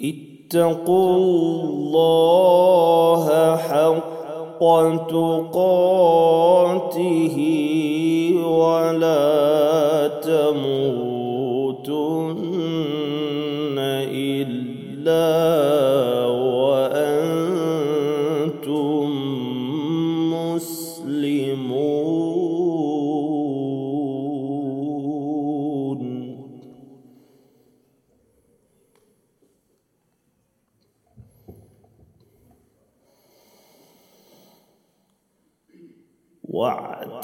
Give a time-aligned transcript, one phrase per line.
[0.00, 4.14] اتقوا الله حق
[5.06, 7.36] تقاته
[8.46, 10.73] ولا تموتن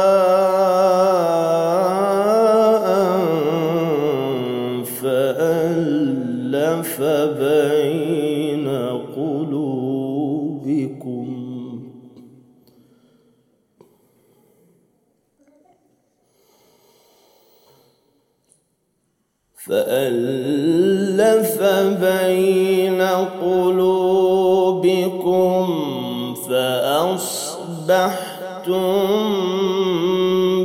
[19.69, 21.63] فألف
[22.01, 23.03] بين
[23.43, 25.67] قلوبكم
[26.49, 28.09] فأصبحتم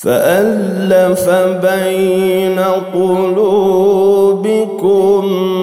[0.00, 1.28] فألف
[1.64, 2.58] بين
[2.94, 4.42] قلوبكم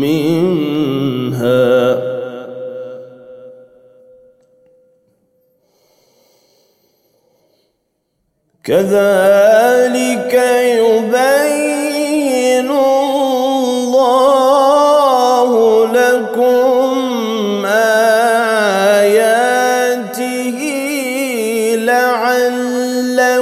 [0.00, 1.66] منها.
[8.64, 9.45] كذلك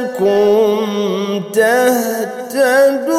[0.05, 3.15] لعلكم تهتدون.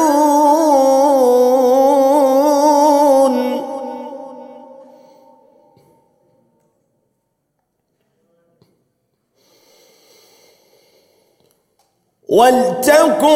[12.28, 13.26] ولتكن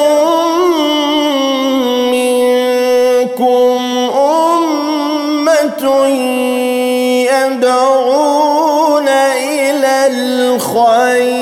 [2.12, 3.78] منكم
[4.18, 5.84] أمة
[7.30, 11.39] يدعون إلى الخير.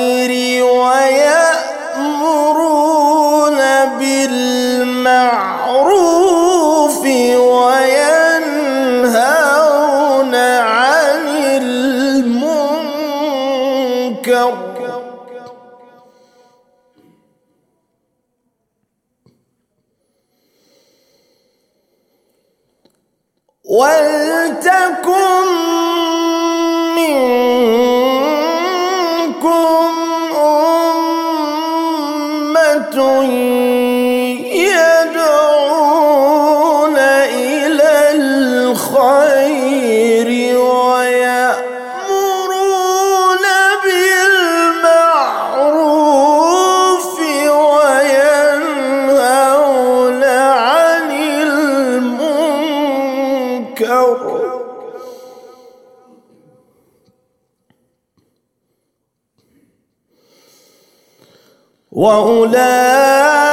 [23.69, 25.58] ولتكن
[61.99, 63.48] وأولئك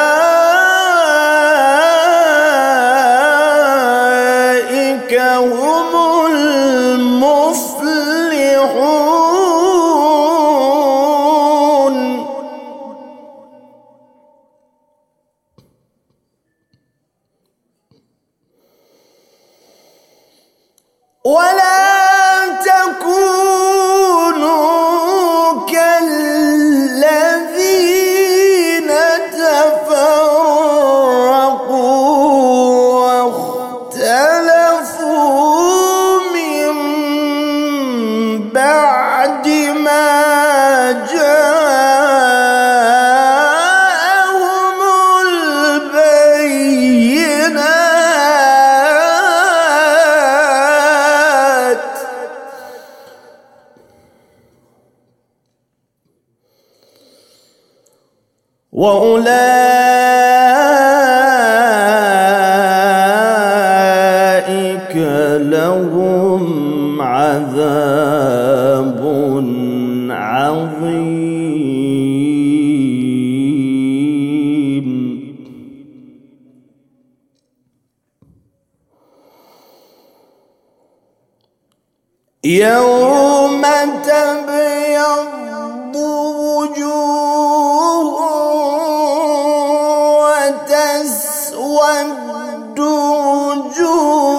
[91.47, 94.37] وتسود وجوه.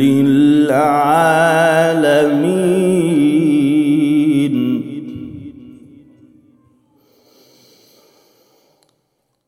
[0.02, 0.94] للعالمين.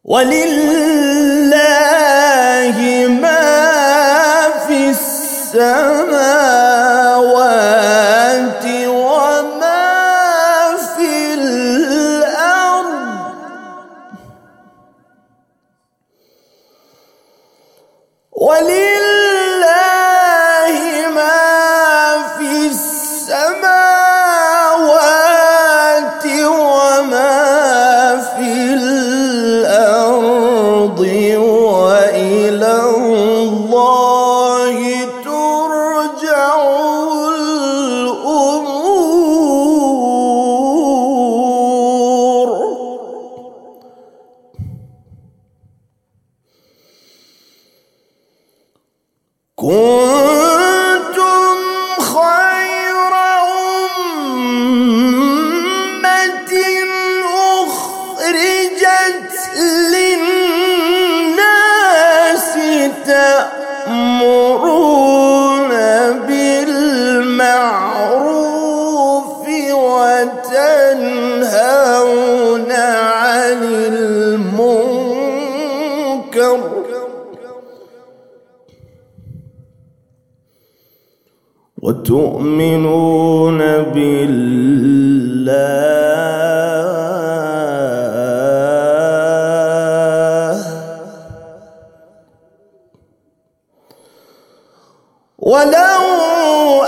[0.04, 1.05] ولله
[5.56, 6.35] السماء
[81.86, 83.60] وتؤمنون
[83.94, 84.26] بالله
[95.40, 96.84] ولو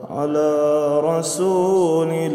[0.09, 2.34] على رسول الله